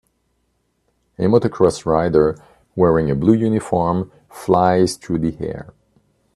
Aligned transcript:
A 1.19 1.25
motocross 1.25 1.85
rider 1.85 2.41
wearing 2.75 3.11
a 3.11 3.15
blue 3.15 3.35
uniform 3.35 4.11
flies 4.31 4.95
through 4.97 5.19
the 5.19 5.39
air. 5.39 5.75